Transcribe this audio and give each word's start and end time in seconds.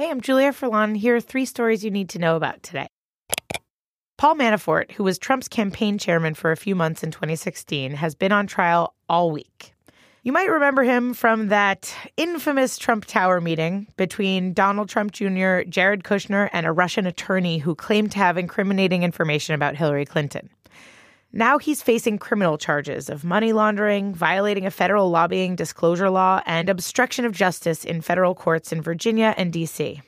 Hey, 0.00 0.08
I'm 0.08 0.22
Julia 0.22 0.52
Furlan. 0.52 0.96
Here 0.96 1.16
are 1.16 1.20
three 1.20 1.44
stories 1.44 1.84
you 1.84 1.90
need 1.90 2.08
to 2.08 2.18
know 2.18 2.34
about 2.34 2.62
today. 2.62 2.86
Paul 4.16 4.34
Manafort, 4.34 4.92
who 4.92 5.04
was 5.04 5.18
Trump's 5.18 5.46
campaign 5.46 5.98
chairman 5.98 6.32
for 6.32 6.52
a 6.52 6.56
few 6.56 6.74
months 6.74 7.02
in 7.02 7.10
2016, 7.10 7.92
has 7.92 8.14
been 8.14 8.32
on 8.32 8.46
trial 8.46 8.94
all 9.10 9.30
week. 9.30 9.74
You 10.22 10.32
might 10.32 10.48
remember 10.48 10.84
him 10.84 11.12
from 11.12 11.48
that 11.48 11.94
infamous 12.16 12.78
Trump 12.78 13.04
Tower 13.04 13.42
meeting 13.42 13.88
between 13.98 14.54
Donald 14.54 14.88
Trump 14.88 15.12
Jr., 15.12 15.64
Jared 15.68 16.02
Kushner, 16.02 16.48
and 16.50 16.64
a 16.64 16.72
Russian 16.72 17.04
attorney 17.04 17.58
who 17.58 17.74
claimed 17.74 18.12
to 18.12 18.18
have 18.20 18.38
incriminating 18.38 19.02
information 19.02 19.54
about 19.54 19.76
Hillary 19.76 20.06
Clinton. 20.06 20.48
Now 21.32 21.58
he's 21.58 21.80
facing 21.80 22.18
criminal 22.18 22.58
charges 22.58 23.08
of 23.08 23.22
money 23.22 23.52
laundering, 23.52 24.12
violating 24.12 24.66
a 24.66 24.70
federal 24.70 25.10
lobbying 25.10 25.54
disclosure 25.54 26.10
law, 26.10 26.42
and 26.44 26.68
obstruction 26.68 27.24
of 27.24 27.30
justice 27.30 27.84
in 27.84 28.00
federal 28.00 28.34
courts 28.34 28.72
in 28.72 28.82
Virginia 28.82 29.32
and 29.36 29.52
D.C. 29.52 30.02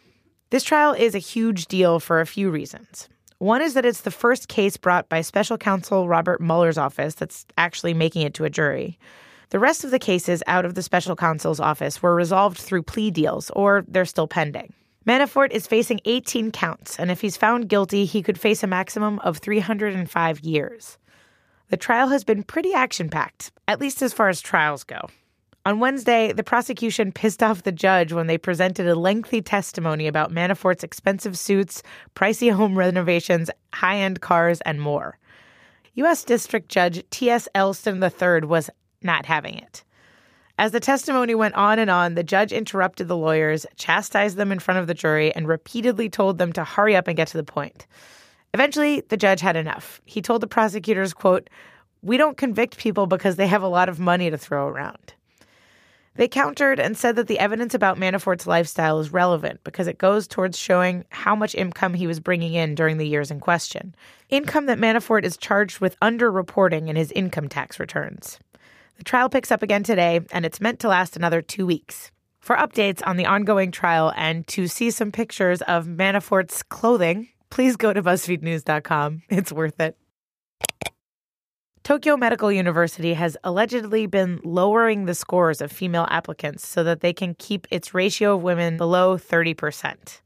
This 0.50 0.64
trial 0.64 0.92
is 0.92 1.14
a 1.14 1.20
huge 1.20 1.66
deal 1.66 2.00
for 2.00 2.20
a 2.20 2.26
few 2.26 2.50
reasons. 2.50 3.08
One 3.38 3.62
is 3.62 3.74
that 3.74 3.84
it's 3.84 4.00
the 4.00 4.10
first 4.10 4.48
case 4.48 4.76
brought 4.76 5.08
by 5.08 5.20
special 5.20 5.56
counsel 5.56 6.08
Robert 6.08 6.40
Mueller's 6.40 6.76
office 6.76 7.14
that's 7.14 7.46
actually 7.56 7.94
making 7.94 8.22
it 8.22 8.34
to 8.34 8.44
a 8.44 8.50
jury. 8.50 8.98
The 9.50 9.60
rest 9.60 9.84
of 9.84 9.92
the 9.92 10.00
cases 10.00 10.42
out 10.48 10.64
of 10.64 10.74
the 10.74 10.82
special 10.82 11.14
counsel's 11.14 11.60
office 11.60 12.02
were 12.02 12.16
resolved 12.16 12.58
through 12.58 12.82
plea 12.82 13.12
deals, 13.12 13.48
or 13.50 13.84
they're 13.86 14.06
still 14.06 14.26
pending. 14.26 14.72
Manafort 15.06 15.52
is 15.52 15.68
facing 15.68 16.00
18 16.04 16.50
counts, 16.50 16.98
and 16.98 17.12
if 17.12 17.20
he's 17.20 17.36
found 17.36 17.68
guilty, 17.68 18.06
he 18.06 18.22
could 18.22 18.40
face 18.40 18.64
a 18.64 18.66
maximum 18.66 19.20
of 19.20 19.38
305 19.38 20.40
years. 20.40 20.98
The 21.72 21.78
trial 21.78 22.08
has 22.08 22.22
been 22.22 22.42
pretty 22.42 22.74
action 22.74 23.08
packed, 23.08 23.50
at 23.66 23.80
least 23.80 24.02
as 24.02 24.12
far 24.12 24.28
as 24.28 24.42
trials 24.42 24.84
go. 24.84 25.08
On 25.64 25.80
Wednesday, 25.80 26.30
the 26.30 26.44
prosecution 26.44 27.12
pissed 27.12 27.42
off 27.42 27.62
the 27.62 27.72
judge 27.72 28.12
when 28.12 28.26
they 28.26 28.36
presented 28.36 28.86
a 28.86 28.94
lengthy 28.94 29.40
testimony 29.40 30.06
about 30.06 30.30
Manafort's 30.30 30.84
expensive 30.84 31.38
suits, 31.38 31.82
pricey 32.14 32.52
home 32.52 32.76
renovations, 32.76 33.48
high 33.72 33.96
end 33.96 34.20
cars, 34.20 34.60
and 34.66 34.82
more. 34.82 35.18
U.S. 35.94 36.24
District 36.24 36.68
Judge 36.68 37.02
T.S. 37.08 37.48
Ellis 37.54 37.86
III 37.86 38.40
was 38.40 38.68
not 39.00 39.24
having 39.24 39.54
it. 39.54 39.82
As 40.58 40.72
the 40.72 40.80
testimony 40.80 41.34
went 41.34 41.54
on 41.54 41.78
and 41.78 41.88
on, 41.88 42.16
the 42.16 42.22
judge 42.22 42.52
interrupted 42.52 43.08
the 43.08 43.16
lawyers, 43.16 43.64
chastised 43.76 44.36
them 44.36 44.52
in 44.52 44.58
front 44.58 44.78
of 44.78 44.88
the 44.88 44.94
jury, 44.94 45.34
and 45.34 45.48
repeatedly 45.48 46.10
told 46.10 46.36
them 46.36 46.52
to 46.52 46.64
hurry 46.64 46.94
up 46.94 47.08
and 47.08 47.16
get 47.16 47.28
to 47.28 47.38
the 47.38 47.42
point. 47.42 47.86
Eventually, 48.54 49.00
the 49.08 49.16
judge 49.16 49.40
had 49.40 49.56
enough. 49.56 50.00
He 50.04 50.20
told 50.20 50.42
the 50.42 50.46
prosecutors, 50.46 51.14
quote, 51.14 51.48
"We 52.02 52.16
don't 52.16 52.36
convict 52.36 52.76
people 52.76 53.06
because 53.06 53.36
they 53.36 53.46
have 53.46 53.62
a 53.62 53.68
lot 53.68 53.88
of 53.88 53.98
money 53.98 54.30
to 54.30 54.36
throw 54.36 54.68
around." 54.68 55.14
They 56.14 56.28
countered 56.28 56.78
and 56.78 56.94
said 56.94 57.16
that 57.16 57.26
the 57.26 57.38
evidence 57.38 57.72
about 57.72 57.98
Manafort's 57.98 58.46
lifestyle 58.46 59.00
is 59.00 59.14
relevant 59.14 59.64
because 59.64 59.86
it 59.86 59.96
goes 59.96 60.28
towards 60.28 60.58
showing 60.58 61.06
how 61.08 61.34
much 61.34 61.54
income 61.54 61.94
he 61.94 62.06
was 62.06 62.20
bringing 62.20 62.52
in 62.52 62.74
during 62.74 62.98
the 62.98 63.08
years 63.08 63.30
in 63.30 63.40
question. 63.40 63.94
Income 64.28 64.66
that 64.66 64.78
Manafort 64.78 65.24
is 65.24 65.38
charged 65.38 65.80
with 65.80 65.98
underreporting 66.00 66.88
in 66.88 66.96
his 66.96 67.12
income 67.12 67.48
tax 67.48 67.80
returns. 67.80 68.38
The 68.98 69.04
trial 69.04 69.30
picks 69.30 69.50
up 69.50 69.62
again 69.62 69.84
today, 69.84 70.20
and 70.30 70.44
it's 70.44 70.60
meant 70.60 70.80
to 70.80 70.88
last 70.88 71.16
another 71.16 71.40
two 71.40 71.64
weeks. 71.64 72.10
For 72.40 72.56
updates 72.56 73.00
on 73.06 73.16
the 73.16 73.24
ongoing 73.24 73.70
trial 73.70 74.12
and 74.14 74.46
to 74.48 74.66
see 74.66 74.90
some 74.90 75.12
pictures 75.12 75.62
of 75.62 75.86
Manafort's 75.86 76.62
clothing, 76.62 77.28
please 77.52 77.76
go 77.76 77.92
to 77.92 78.02
BuzzFeedNews.com. 78.02 79.22
It's 79.28 79.52
worth 79.52 79.78
it. 79.78 79.94
Tokyo 81.84 82.16
Medical 82.16 82.50
University 82.50 83.12
has 83.12 83.36
allegedly 83.44 84.06
been 84.06 84.40
lowering 84.42 85.04
the 85.04 85.14
scores 85.14 85.60
of 85.60 85.70
female 85.70 86.06
applicants 86.08 86.66
so 86.66 86.82
that 86.82 87.00
they 87.00 87.12
can 87.12 87.34
keep 87.34 87.66
its 87.70 87.92
ratio 87.92 88.36
of 88.36 88.42
women 88.42 88.78
below 88.78 89.18
30%. 89.18 90.22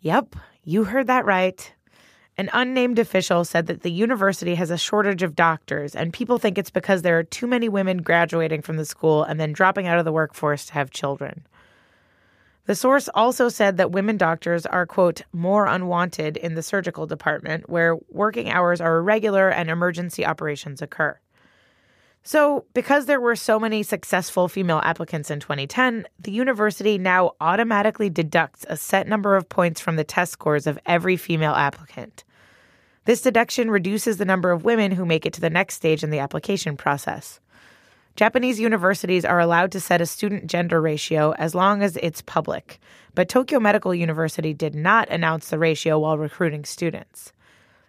Yep, 0.00 0.36
you 0.64 0.84
heard 0.84 1.06
that 1.06 1.24
right. 1.24 1.72
An 2.36 2.50
unnamed 2.52 2.98
official 2.98 3.46
said 3.46 3.66
that 3.68 3.80
the 3.80 3.90
university 3.90 4.56
has 4.56 4.70
a 4.70 4.76
shortage 4.76 5.22
of 5.22 5.34
doctors, 5.34 5.94
and 5.94 6.12
people 6.12 6.36
think 6.36 6.58
it's 6.58 6.68
because 6.68 7.00
there 7.00 7.18
are 7.18 7.22
too 7.22 7.46
many 7.46 7.70
women 7.70 8.02
graduating 8.02 8.60
from 8.60 8.76
the 8.76 8.84
school 8.84 9.22
and 9.22 9.40
then 9.40 9.52
dropping 9.54 9.86
out 9.86 9.98
of 9.98 10.04
the 10.04 10.12
workforce 10.12 10.66
to 10.66 10.74
have 10.74 10.90
children. 10.90 11.46
The 12.66 12.74
source 12.74 13.10
also 13.14 13.50
said 13.50 13.76
that 13.76 13.92
women 13.92 14.16
doctors 14.16 14.64
are, 14.64 14.86
quote, 14.86 15.22
more 15.32 15.66
unwanted 15.66 16.38
in 16.38 16.54
the 16.54 16.62
surgical 16.62 17.06
department 17.06 17.68
where 17.68 17.96
working 18.08 18.50
hours 18.50 18.80
are 18.80 18.96
irregular 18.98 19.50
and 19.50 19.68
emergency 19.68 20.24
operations 20.24 20.80
occur. 20.80 21.18
So, 22.26 22.64
because 22.72 23.04
there 23.04 23.20
were 23.20 23.36
so 23.36 23.60
many 23.60 23.82
successful 23.82 24.48
female 24.48 24.80
applicants 24.82 25.30
in 25.30 25.40
2010, 25.40 26.06
the 26.18 26.32
university 26.32 26.96
now 26.96 27.32
automatically 27.38 28.08
deducts 28.08 28.64
a 28.66 28.78
set 28.78 29.06
number 29.06 29.36
of 29.36 29.46
points 29.50 29.78
from 29.78 29.96
the 29.96 30.04
test 30.04 30.32
scores 30.32 30.66
of 30.66 30.78
every 30.86 31.18
female 31.18 31.52
applicant. 31.52 32.24
This 33.04 33.20
deduction 33.20 33.70
reduces 33.70 34.16
the 34.16 34.24
number 34.24 34.52
of 34.52 34.64
women 34.64 34.92
who 34.92 35.04
make 35.04 35.26
it 35.26 35.34
to 35.34 35.42
the 35.42 35.50
next 35.50 35.74
stage 35.74 36.02
in 36.02 36.08
the 36.08 36.20
application 36.20 36.78
process. 36.78 37.40
Japanese 38.16 38.60
universities 38.60 39.24
are 39.24 39.40
allowed 39.40 39.72
to 39.72 39.80
set 39.80 40.00
a 40.00 40.06
student 40.06 40.46
gender 40.46 40.80
ratio 40.80 41.32
as 41.32 41.52
long 41.52 41.82
as 41.82 41.96
it's 41.96 42.22
public, 42.22 42.78
but 43.16 43.28
Tokyo 43.28 43.58
Medical 43.58 43.92
University 43.92 44.54
did 44.54 44.72
not 44.72 45.08
announce 45.08 45.50
the 45.50 45.58
ratio 45.58 45.98
while 45.98 46.16
recruiting 46.16 46.64
students. 46.64 47.32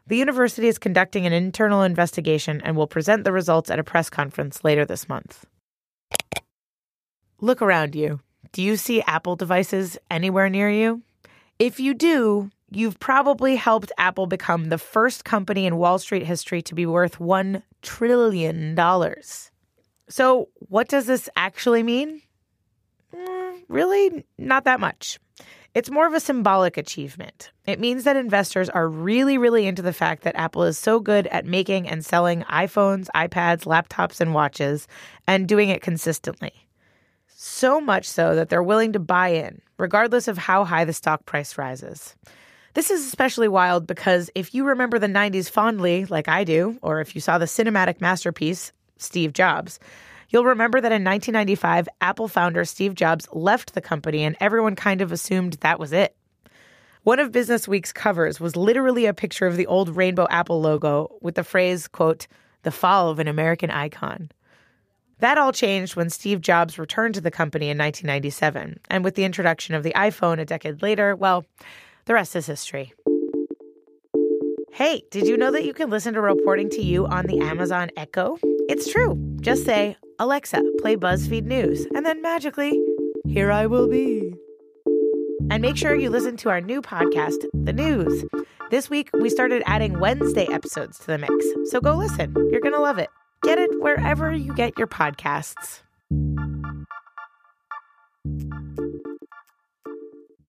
The 0.08 0.18
university 0.18 0.68
is 0.68 0.80
conducting 0.80 1.28
an 1.28 1.34
internal 1.34 1.84
investigation 1.84 2.60
and 2.62 2.76
will 2.76 2.88
present 2.88 3.24
the 3.24 3.32
results 3.32 3.70
at 3.70 3.78
a 3.78 3.84
press 3.84 4.10
conference 4.10 4.64
later 4.64 4.84
this 4.84 5.08
month. 5.08 5.46
Look 7.40 7.62
around 7.62 7.94
you. 7.94 8.20
Do 8.52 8.64
you 8.64 8.78
see 8.78 9.04
Apple 9.04 9.36
devices 9.36 9.96
anywhere 10.10 10.50
near 10.50 10.72
you? 10.72 11.04
If 11.60 11.80
you 11.80 11.94
do, 11.94 12.50
you've 12.72 13.00
probably 13.00 13.58
helped 13.58 13.92
Apple 14.00 14.26
become 14.26 14.70
the 14.70 14.80
first 14.80 15.24
company 15.24 15.68
in 15.68 15.78
Wall 15.78 16.00
Street 16.00 16.26
history 16.26 16.64
to 16.64 16.74
be 16.74 16.88
worth 16.88 17.20
$1 17.20 17.62
trillion. 17.84 18.76
So, 20.08 20.50
what 20.70 20.88
does 20.88 21.08
this 21.08 21.30
actually 21.36 21.84
mean? 21.84 22.22
Mm, 23.14 23.62
really, 23.68 24.26
not 24.38 24.66
that 24.66 24.80
much. 24.80 25.20
It's 25.74 25.92
more 25.92 26.08
of 26.08 26.14
a 26.14 26.22
symbolic 26.22 26.78
achievement. 26.78 27.52
It 27.66 27.82
means 27.82 28.06
that 28.06 28.16
investors 28.16 28.70
are 28.70 28.88
really, 28.88 29.38
really 29.38 29.68
into 29.68 29.82
the 29.82 29.92
fact 29.92 30.24
that 30.24 30.38
Apple 30.38 30.64
is 30.64 30.78
so 30.78 31.02
good 31.02 31.28
at 31.28 31.46
making 31.46 31.90
and 31.90 32.06
selling 32.06 32.44
iPhones, 32.44 33.08
iPads, 33.14 33.66
laptops, 33.66 34.22
and 34.22 34.34
watches, 34.34 34.88
and 35.28 35.50
doing 35.50 35.68
it 35.68 35.82
consistently. 35.82 36.54
So 37.28 37.82
much 37.82 38.08
so 38.08 38.36
that 38.36 38.48
they're 38.48 38.64
willing 38.64 38.94
to 38.94 39.00
buy 39.00 39.30
in, 39.30 39.62
regardless 39.78 40.30
of 40.30 40.38
how 40.38 40.64
high 40.64 40.86
the 40.86 40.94
stock 40.94 41.26
price 41.26 41.58
rises. 41.58 42.16
This 42.74 42.90
is 42.90 43.06
especially 43.06 43.50
wild 43.50 43.86
because 43.86 44.30
if 44.34 44.54
you 44.54 44.66
remember 44.66 44.98
the 44.98 45.08
90s 45.08 45.50
fondly, 45.50 46.06
like 46.06 46.30
I 46.30 46.46
do, 46.46 46.78
or 46.82 47.02
if 47.02 47.16
you 47.16 47.22
saw 47.22 47.38
the 47.38 47.46
cinematic 47.46 48.00
masterpiece, 48.00 48.72
Steve 48.98 49.34
Jobs. 49.34 49.80
You'll 50.30 50.46
remember 50.46 50.82
that 50.82 50.92
in 50.92 51.04
1995, 51.04 51.88
Apple 52.02 52.28
founder 52.28 52.66
Steve 52.66 52.96
Jobs 52.96 53.28
left 53.32 53.74
the 53.74 53.82
company 53.82 54.24
and 54.24 54.36
everyone 54.40 54.76
kind 54.76 55.02
of 55.02 55.12
assumed 55.12 55.54
that 55.62 55.80
was 55.80 55.94
it. 55.94 56.16
One 57.04 57.20
of 57.20 57.32
Business 57.32 57.68
Week's 57.68 57.94
covers 57.94 58.40
was 58.40 58.56
literally 58.56 59.06
a 59.06 59.14
picture 59.14 59.46
of 59.46 59.58
the 59.58 59.68
old 59.68 59.96
rainbow 59.96 60.28
Apple 60.30 60.60
logo 60.60 61.16
with 61.22 61.36
the 61.36 61.44
phrase, 61.44 61.88
quote, 61.88 62.26
the 62.64 62.72
fall 62.72 63.10
of 63.10 63.20
an 63.20 63.28
American 63.28 63.70
icon. 63.70 64.32
That 65.20 65.38
all 65.38 65.52
changed 65.54 65.96
when 65.96 66.10
Steve 66.10 66.42
Jobs 66.42 66.78
returned 66.80 67.14
to 67.16 67.22
the 67.22 67.32
company 67.32 67.68
in 67.68 67.78
1997. 67.78 68.80
And 68.90 69.04
with 69.04 69.16
the 69.16 69.24
introduction 69.24 69.76
of 69.76 69.84
the 69.84 69.94
iPhone 69.96 70.40
a 70.40 70.46
decade 70.46 70.82
later, 70.82 71.16
well, 71.16 71.46
the 72.06 72.16
rest 72.16 72.36
is 72.36 72.48
history. 72.48 72.94
Hey, 74.76 75.04
did 75.10 75.26
you 75.26 75.38
know 75.38 75.52
that 75.52 75.64
you 75.64 75.74
can 75.74 75.90
listen 75.90 76.14
to 76.16 76.20
Reporting 76.20 76.70
to 76.72 76.82
You 76.82 77.08
on 77.08 77.28
the 77.28 77.40
Amazon 77.40 77.92
Echo? 77.96 78.38
It's 78.68 78.92
true. 78.92 79.16
Just 79.40 79.64
say, 79.64 79.96
Alexa, 80.20 80.62
play 80.82 80.98
BuzzFeed 80.98 81.46
News, 81.46 81.88
and 81.96 82.06
then 82.06 82.22
magically, 82.22 82.78
here 83.26 83.54
I 83.54 83.68
will 83.68 83.88
be. 83.88 84.34
And 85.50 85.62
make 85.62 85.78
sure 85.78 85.96
you 85.96 86.10
listen 86.10 86.36
to 86.36 86.50
our 86.50 86.60
new 86.60 86.82
podcast, 86.82 87.46
The 87.54 87.72
News. 87.72 88.26
This 88.70 88.90
week, 88.90 89.10
we 89.14 89.30
started 89.30 89.64
adding 89.66 89.98
Wednesday 89.98 90.48
episodes 90.52 91.00
to 91.00 91.08
the 91.08 91.20
mix, 91.20 91.34
so 91.72 91.80
go 91.80 91.96
listen. 91.96 92.36
You're 92.52 92.60
going 92.60 92.74
to 92.74 92.82
love 92.82 92.98
it. 92.98 93.10
Get 93.44 93.58
it 93.58 93.70
wherever 93.80 94.34
you 94.34 94.54
get 94.56 94.78
your 94.78 94.88
podcasts. 94.88 95.84